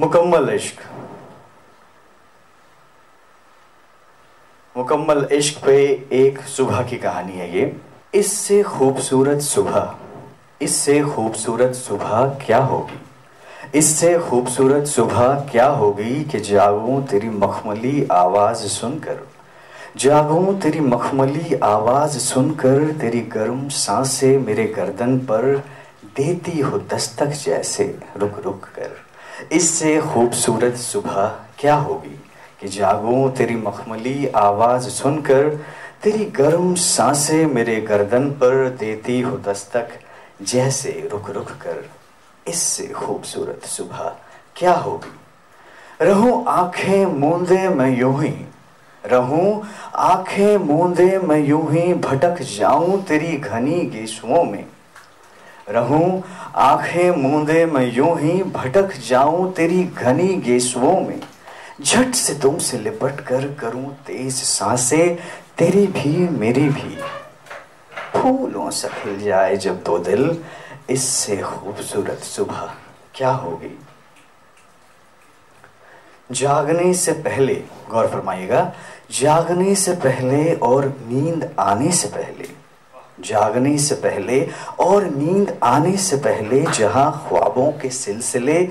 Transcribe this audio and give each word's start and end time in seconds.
मुकम्मल 0.00 0.48
इश्क। 0.50 0.78
मुकम्मल 4.76 5.26
इश्क 5.32 5.64
पे 5.64 5.76
एक 6.12 6.38
सुबह 6.48 6.82
की 6.82 6.96
कहानी 6.96 7.32
है 7.32 7.48
ये। 7.56 7.64
इससे 8.14 8.62
खूबसूरत 8.62 9.40
सुबह, 9.40 9.94
इससे 10.62 11.00
खूबसूरत 11.04 11.74
सुबह 11.74 12.24
क्या 12.46 12.58
होगी? 12.62 12.98
इससे 13.78 14.18
खूबसूरत 14.20 14.86
सुबह 14.86 15.34
क्या 15.52 15.66
होगी 15.72 16.24
कि 16.24 16.40
जागूं 16.40 17.02
तेरी 17.02 17.28
मखमली 17.28 18.06
आवाज़ 18.12 18.66
सुनकर? 18.68 19.20
जागूं 19.96 20.58
तेरी 20.60 20.80
मखमली 20.80 21.54
आवाज़ 21.64 22.18
सुनकर 22.20 22.90
तेरी 23.00 23.20
गर्म 23.36 23.68
साँसें 23.68 24.38
मेरे 24.38 24.64
गर्दन 24.76 25.18
पर 25.18 25.56
देती 26.16 26.60
हो 26.60 26.78
दस्तक 26.90 27.38
जैसे 27.44 27.98
रुक 28.16 28.42
रुक 28.44 28.64
कर। 28.74 28.98
इससे 29.52 30.00
खूबसूरत 30.00 30.74
सुबह 30.74 31.26
क्या 31.58 31.74
होगी? 31.74 32.20
कि 32.60 32.68
जागूं 32.68 33.30
तेरी 33.30 33.54
मखमली 33.54 34.26
आवाज़ 34.26 34.88
सुनकर, 34.88 35.48
तेरी 36.02 36.24
गर्म 36.24 36.74
साँसें 36.74 37.46
मेरे 37.46 37.80
गर्दन 37.80 38.30
पर 38.30 38.68
देती 38.68 39.20
हो 39.20 39.36
दस्तक, 39.36 39.88
जैसे 40.42 41.08
रुक 41.12 41.30
रुक 41.30 41.48
कर। 41.48 41.90
इससे 42.48 42.86
खूबसूरत 42.86 43.66
सुबह 43.66 44.16
क्या 44.56 44.72
होगी? 44.72 45.16
रहूँ 46.04 46.44
आँखें 46.48 47.06
मूंदे 47.06 47.68
मैं 47.68 47.98
यूँ 47.98 48.22
ही, 48.22 48.46
रहूँ 49.06 49.68
आँखें 49.94 50.56
मूंदे 50.56 51.18
मैं 51.18 51.38
यूँ 51.38 51.72
ही, 51.72 51.94
भटक 51.94 52.42
जाऊँ 52.42 53.02
तेरी 53.04 53.36
घनी 53.36 53.80
गेसुओं 53.80 54.44
में। 54.44 54.64
रहूँ, 55.70 56.22
आँखें 56.54 57.10
मूंदे 57.10 57.66
मैं 57.66 57.92
यूँ 57.92 58.20
ही 58.20 58.42
भटक 58.42 58.92
जाऊँ 59.08 59.52
तेरी 59.52 59.84
घनी 59.84 60.34
गेसुओं 60.34 61.00
में। 61.00 61.20
झट 61.82 62.14
से 62.14 62.34
तुमसे 62.34 62.78
लिपट 62.78 63.20
कर 63.20 63.54
करूँ 63.54 63.94
तेज 64.06 64.34
साँसें, 64.34 65.16
तेरी 65.58 65.86
भी, 65.86 66.28
मेरी 66.28 66.68
भी। 66.68 66.98
फूलों 68.16 68.70
से 68.70 68.88
खिल 68.88 69.20
जाए 69.20 69.56
जब 69.56 69.82
दो 69.82 69.98
दिल, 69.98 70.44
इससे 70.90 71.36
खूबसूरत 71.36 72.18
सुबह 72.18 72.74
क्या 73.14 73.30
होगी? 73.30 73.78
जागने 76.32 76.94
से 76.94 77.12
पहले, 77.12 77.54
गौर 77.90 78.06
फरमाइएगा, 78.06 78.72
जागने 79.20 79.74
से 79.74 79.92
पहले 79.92 80.54
और 80.54 80.86
नींद 80.86 81.56
आने 81.58 81.92
से 81.92 82.08
पहले। 82.08 82.59
जागने 83.24 83.76
से 83.78 83.94
पहले 83.94 84.40
और 84.80 85.04
नींद 85.06 85.58
आने 85.62 85.96
से 85.98 86.16
पहले 86.16 86.60
जहाँ 86.70 87.10
ख्वाबों 87.28 87.70
के 87.72 87.90
सिलसिले 87.90 88.64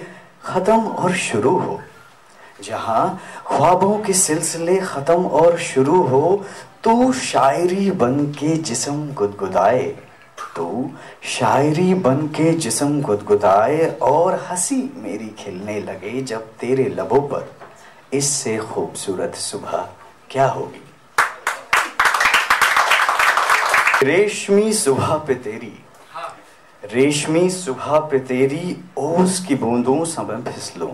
खत्म 0.45 0.79
और 0.79 1.13
शुरू 1.17 1.57
हो, 1.59 1.79
जहाँ 2.63 3.19
ख्वाबों 3.47 3.97
के 3.99 4.13
सिलसिले 4.13 4.77
खत्म 4.77 5.25
और 5.25 5.57
शुरू 5.59 6.01
हो 6.03 6.43
तो 6.83 7.11
शायरी 7.11 7.89
बन 7.91 8.25
के 8.39 8.55
जिसम 8.59 9.07
गुदगुदाए 9.13 9.83
तो 10.55 10.89
शायरी 11.29 11.93
बन 11.93 12.27
के 12.35 12.51
जिसम 12.55 13.01
गुदगुदाए 13.01 13.85
और 14.01 14.39
हँसी 14.49 14.81
मेरी 14.97 15.27
खिलने 15.39 15.79
लगे 15.81 16.21
जब 16.21 16.47
तेरे 16.59 16.87
लबों 16.89 17.21
पर। 17.29 17.49
इससे 18.13 18.57
खूबसूरत 18.57 19.35
सुबह 19.35 19.87
क्या 20.29 20.47
होगी? 20.47 20.81
रेशमी 24.03 24.71
सुबह 24.73 25.13
पे 25.17 25.33
तेरी। 25.35 25.71
रेशमी 26.83 27.49
सुबह 27.49 27.97
पे 27.99 28.19
तेरी 28.19 28.75
ओस 28.97 29.39
की 29.45 29.55
बूंदों 29.55 30.03
समय 30.05 30.41
फिसलूं 30.43 30.91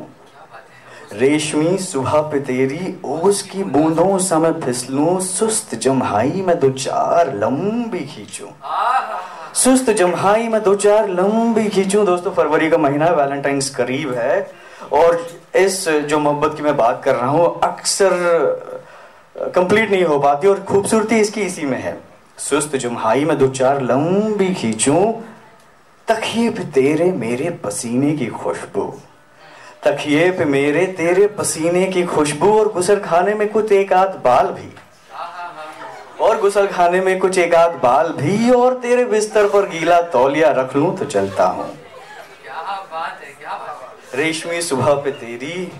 रेशमी 1.14 1.78
सुबह 1.78 2.22
पे 2.22 2.40
तेरी 2.40 2.96
ओस 3.06 3.42
की 3.42 3.64
बूंदों 3.64 4.18
समय 4.20 4.54
फिसलूं 4.64 5.20
सुस्त 5.20 5.76
जमहाई 5.76 6.42
में 6.48 6.60
दो 6.60 6.70
चार 6.70 7.34
लंबी 7.36 8.00
खींचूं। 8.06 8.50
सुस्त 9.54 9.90
जमहाई 9.92 10.48
में 10.48 10.62
दो 10.64 10.76
चार 10.76 11.10
लंबी 11.10 11.68
खींचूं। 11.70 12.06
दोस्तों 12.06 12.32
फरवरी 12.32 12.70
का 12.70 12.78
महीना 12.78 13.10
वैलेंटाइंस 13.12 13.70
करीब 13.70 14.14
है। 14.14 14.40
और 14.94 15.26
इस 15.56 15.88
जो 15.90 16.20
मोहब्बत 16.20 16.58
की 16.58 16.64
मैं 16.64 16.76
बात 16.78 17.02
कर 17.04 17.16
रहा 17.16 17.30
हूँ 17.30 17.60
अक्सर 17.64 18.12
कंप्लीट 19.56 19.92
नहीं 19.92 20.04
हो 20.04 20.20
पाती 20.20 20.48
और 20.48 20.64
खूबसूरती 20.64 21.20
इसकी 21.20 21.42
इसी 21.42 21.66
में 21.66 21.82
है। 21.82 21.98
सुस्त 22.38 22.76
जुम्हाई 22.76 23.26
में 23.26 23.38
दो 23.38 23.48
चार 23.50 23.82
लंबी 23.82 24.54
खींचूं 24.54 25.02
तकिए 26.08 26.50
पे 26.50 26.64
तेरे 26.72 27.12
मेरे 27.14 27.50
पसीने 27.64 28.12
की 28.14 28.28
खुशबू। 28.28 28.84
तकिए 29.84 30.30
पे 30.32 30.46
मेरे 30.46 30.86
तेरे 30.98 31.28
पसीने 31.38 31.86
की 31.88 32.04
खुशबू 32.06 32.52
और 32.60 32.72
गुसल 32.74 33.00
खाने 33.00 33.34
में 33.34 33.48
कुछ 33.50 33.72
एक 33.72 33.94
आध 33.94 34.20
बाल 34.24 34.48
भी। 34.50 34.70
और 36.20 36.40
गुसल 36.42 36.68
खाने 36.68 37.02
में 37.02 37.18
कुछ 37.20 37.38
एक 37.38 37.56
आध 37.56 37.80
बाल 37.84 38.12
भी 38.12 38.50
और 38.52 38.80
तेरे 38.80 39.06
बिस्तर 39.06 39.48
पर 39.50 39.70
गीला 39.70 40.02
तौलिया 40.12 40.52
रख 40.52 40.76
लूँ 40.76 40.96
तो 40.98 41.06
चलता 41.06 41.48
हूँ। 41.48 41.70
रेशमी 44.16 44.62
सुबह 44.62 44.94
पे 44.96 45.12
तेरी, 45.14 45.72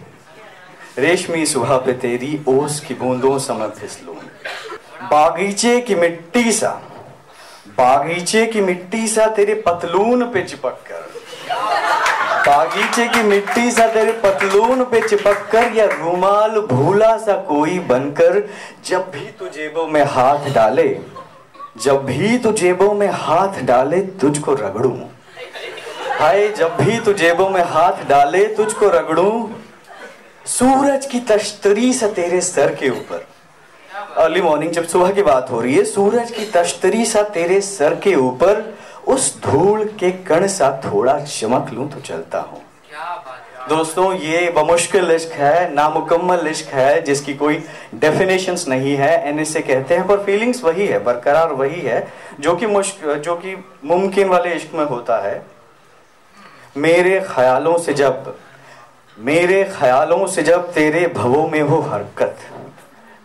रेशमी 0.98 1.46
सुबह 1.46 1.78
पे 1.78 1.94
तेरी 2.00 2.40
ओस 2.48 2.80
की 2.80 2.94
बूंदों 2.94 3.38
समय 3.40 3.70
फिसलूं। 3.78 4.15
बागीचे 5.12 5.80
की 5.82 5.96
मिट्टी 5.96 6.52
सा। 6.52 6.70
बागीचे 7.78 8.46
की 8.46 8.62
मिट्टी 8.62 9.08
सा 9.08 9.28
तेरे 9.28 9.54
पतलून 9.68 10.24
पे 10.24 10.42
चिपक 10.42 10.80
कर। 10.88 11.14
बागीचे 12.48 13.08
की 13.08 13.22
मिट्टी 13.24 13.72
सा 13.72 13.88
तेरे 13.88 14.12
पतलून 14.24 14.84
पे 14.84 15.02
चिपक 15.08 15.48
कर 15.52 15.72
या 15.76 15.86
रुमाल 15.86 16.60
भूला 16.62 17.18
सा 17.18 17.34
कोई 17.42 17.80
बनकर 17.80 18.42
जब 18.86 19.12
भी 19.12 19.26
तू 19.40 19.48
जेबों 19.48 19.88
में 19.88 20.04
हाथ 20.04 20.50
डाले, 20.54 20.88
जब 21.84 22.06
भी 22.06 22.38
तू 22.38 22.52
जेबों 22.52 22.94
में 22.94 23.10
हाथ 23.14 23.62
डाले 23.64 24.02
तुझको 24.22 24.54
रगड़ू। 24.54 24.98
हाय, 26.20 26.48
जब 26.48 26.78
भी 26.78 27.00
तू 27.00 27.14
जेबों 27.14 27.50
में 27.50 27.64
हाथ 27.64 28.06
डाले 28.10 28.46
तुझको 28.48 28.90
रगड़ू, 28.90 29.50
सूरज 30.46 31.06
की 31.06 31.20
तश्तरी 31.20 31.94
सा 31.94 32.08
तेरे 32.08 32.42
सर 32.42 32.76
के 32.76 32.90
ऊपर। 32.90 33.26
अर्ली 34.18 34.42
मॉर्निंग 34.42 34.72
जब 34.72 34.86
सुबह 34.88 35.12
की 35.12 35.24
बात 35.24 35.50
हो 35.52 35.60
रही 35.62 35.74
है 35.76 35.84
सूरज 35.86 36.30
की 36.32 36.46
तश्तरी 36.46 37.06
सा 37.06 37.22
तेरे 37.30 37.60
सर 37.62 37.96
के 37.96 38.14
ऊपर 38.16 38.64
उस 39.08 39.34
धूल 39.44 39.84
के 40.00 40.12
कण 40.28 40.48
सा 40.48 40.70
थोड़ा 40.86 41.20
चमक 41.20 41.70
लूँ 41.74 41.90
तो 41.92 42.00
चलता 42.02 42.40
हूँ। 42.42 42.62
दोस्तों 43.70 44.14
ये 44.16 44.50
बमुश्किल 44.52 45.12
इश्क 45.12 45.32
है 45.32 45.74
नामुकम्मल 45.74 46.48
इश्क 46.48 46.74
है 46.74 47.02
जिसकी 47.02 47.34
कोई 47.34 47.62
डेफिनेशंस 47.96 48.68
नहीं 48.68 48.96
है 48.96 49.12
एन 49.30 49.40
इसे 49.40 49.62
कहते 49.62 49.96
हैं 49.96 50.08
पर 50.08 50.24
फीलिंग्स 50.24 50.64
वही 50.64 50.88
है 50.88 51.04
बरकरार 51.04 51.54
वही 51.54 51.82
है 51.82 52.08
जो 52.40 52.56
कि 52.56 52.68
मुश्क 52.68 53.06
जो 53.26 53.36
कि 53.36 53.56
मुमकिन 53.86 54.30
वाले 54.30 54.54
इश्क 54.54 54.76
में 54.76 54.86
होता 54.86 55.18
है। 55.18 55.46
मेरे 56.78 57.20
ख्यालों 57.28 57.78
से 57.78 57.94
जब 57.94 58.36
मेरे 59.18 59.64
ख्यालों 59.78 60.26
से 60.28 60.44
जब 60.44 60.72
तेरे 60.74 61.08
भवों 61.08 61.48
में 61.50 61.62
हो 61.62 61.80
हरकत 61.82 62.38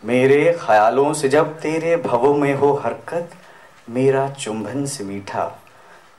मेरे 0.04 0.52
ख्यालों 0.60 1.12
से 1.12 1.28
जब 1.28 1.58
तेरे 1.60 1.96
भवों 1.96 2.34
में 2.34 2.54
हो 2.54 2.72
हरकत, 2.74 3.30
मेरा 3.90 4.28
चुंबन 4.30 4.84
से 4.86 5.04
मीठा, 5.04 5.60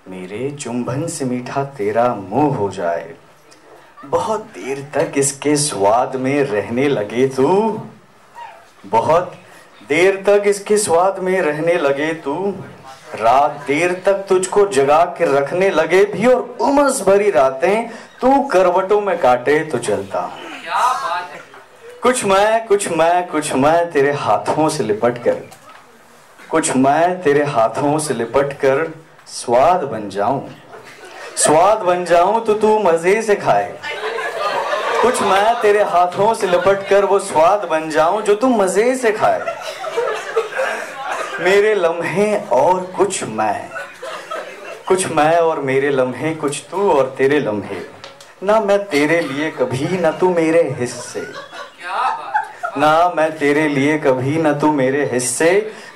मेरे 0.10 0.50
चुंबन 0.52 1.08
से 1.08 1.26
मीठा 1.26 1.64
तेरा 1.64 2.16
मुँह 2.16 2.56
हो 2.56 2.70
जाए। 2.72 3.14
बहुत 4.06 4.42
देर 4.42 4.88
तक 4.94 5.18
इसके 5.18 5.56
स्वाद 5.56 6.16
में 6.16 6.44
रहने 6.44 6.88
लगे 6.88 7.28
तू। 7.28 7.48
बहुत 8.86 9.34
देर 9.90 10.24
तक 10.28 10.44
इसके 10.48 10.78
स्वाद 10.78 11.20
में 11.20 11.42
रहने 11.42 11.74
लगे 11.74 12.14
तू। 12.14 12.36
रात 13.16 13.64
देर 13.68 14.02
तक 14.06 14.26
तुझको 14.30 14.66
जगा 14.68 15.04
के 15.18 15.26
रखने 15.38 15.70
लगे 15.70 16.04
भी 16.06 16.26
और 16.26 16.58
उमस 16.62 17.02
भरी 17.02 17.32
रातें 17.32 17.90
तू 18.22 18.42
करवटों 18.44 19.02
में 19.02 19.18
काटे 19.20 19.60
तो 19.60 19.78
चलता 19.78 20.30
कुछ 22.04 22.24
मैं 22.26 22.66
कुछ 22.68 22.88
मैं 22.88 23.28
कुछ 23.28 23.54
मैं 23.54 23.92
तेरे 23.92 24.12
हाथों 24.12 24.68
से 24.70 24.84
लिपट 24.84 25.18
कर। 25.18 25.36
कुछ 26.50 26.76
मैं 26.76 27.22
तेरे 27.22 27.44
हाथों 27.44 28.00
से 28.00 28.14
लिपट 28.14 28.54
कर 28.54 28.94
स्वाद 29.28 29.84
बन 29.84 30.10
जाऊँ। 30.10 30.50
स्वाद 31.38 31.78
बन 31.78 32.06
जाऊँ 32.06 32.46
तो 32.46 32.54
तू 32.54 32.80
मज़े 32.80 33.22
से 33.22 33.36
खाए। 33.36 33.78
कुछ 35.02 35.22
मैं 35.22 35.62
तेरे 35.62 35.84
हाथों 35.84 36.34
से 36.34 36.48
लिपट 36.48 36.88
कर 36.90 37.06
वो 37.06 37.20
स्वाद 37.20 37.68
बन 37.70 37.90
जाऊँ 37.90 38.22
जो 38.22 38.36
तू 38.36 38.48
मज़े 38.48 38.96
से 38.96 39.12
खाए। 39.12 39.56
मेरे 41.40 41.76
लम्हे 41.76 42.36
और 42.52 42.82
कुछ 42.98 43.24
मैं। 43.24 43.70
कुछ 44.88 45.08
मैं 45.08 45.38
और 45.38 45.62
मेरे 45.62 45.90
लम्हे, 45.90 46.36
कुछ 46.36 46.64
तू 46.72 46.92
और 46.92 47.16
तेरे 47.18 47.40
लम्हे। 47.40 47.82
ना 48.44 48.60
मैं 48.60 48.84
तेरे 48.86 49.22
लिए 49.22 49.52
कभी, 49.52 49.98
ना 49.98 50.12
तू 50.12 50.30
मेरे 50.30 50.70
हिस्से। 50.80 51.51
ना 52.78 53.14
मैं 53.16 53.30
तेरे 53.38 53.68
लिए 53.68 53.98
कभी 54.00 54.38
ना 54.38 54.52
तू 54.54 54.72
मेरे 54.72 55.04
हिस्से। 55.06 55.50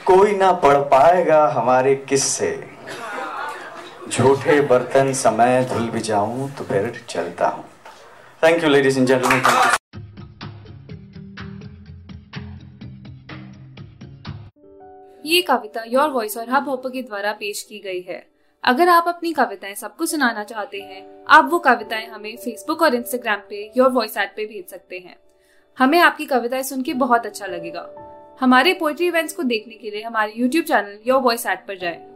कोई 0.05 0.35
ना 0.35 0.51
पढ़ 0.53 0.77
पाएगा 0.91 1.45
हमारे 1.47 1.95
किस्से। 2.09 2.49
झूठे 4.09 4.59
बर्तन 4.61 5.11
समय 5.13 5.63
धुल 5.63 5.87
भी 5.89 5.99
जाऊँ 5.99 6.49
तो 6.55 6.63
फिर 6.63 6.91
चलता 7.09 7.47
हूँ। 7.47 7.63
Thank 8.41 8.63
you 8.63 8.69
ladies 8.69 8.99
and 8.99 9.07
gentleman 9.07 9.41
ये 15.25 15.41
कविता 15.41 15.83
योर 15.87 16.09
वॉइस 16.09 16.37
और 16.37 16.49
हब 16.49 16.69
हॉपर 16.69 16.89
के 16.89 17.01
द्वारा 17.01 17.31
पेश 17.33 17.61
की 17.63 17.79
गई 17.79 18.01
है। 18.01 18.25
अगर 18.63 18.89
आप 18.89 19.07
अपनी 19.07 19.33
कविताएँ 19.33 19.75
सबको 19.75 20.05
सुनाना 20.05 20.43
चाहते 20.43 20.79
हैं, 20.79 21.05
आप 21.29 21.49
वो 21.51 21.59
कविताएँ 21.59 22.07
हमें 22.07 22.35
फेसबुक 22.37 22.81
और 22.81 22.95
इंस्टाग्राम 22.95 23.39
पे 23.49 23.71
योर 23.77 23.89
वॉइस 23.89 24.17
ऐप 24.17 24.33
पे 24.37 24.45
भेज 24.45 24.69
सकते 24.69 24.97
हैं। 24.97 25.15
हमें 25.79 25.99
आपकी 25.99 26.25
कविताएँ 26.25 26.63
सुन 26.63 26.81
के 26.81 26.93
बहुत 26.93 27.25
अच्छा 27.25 27.45
लगेगा 27.45 27.89
हमारे 28.39 28.73
पोइट्री 28.73 29.07
इवेंट्स 29.07 29.33
को 29.33 29.43
देखने 29.43 29.73
के 29.73 29.91
लिए 29.91 30.01
हमारे 30.01 30.33
YouTube 30.37 30.65
channel 30.65 30.99
Your 31.07 31.21
Voice 31.21 31.45
app 31.45 31.65
पर 31.67 31.77
जाएँ। 31.77 32.14